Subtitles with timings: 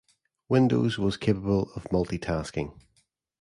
[0.49, 2.73] Windows was capable of multitasking.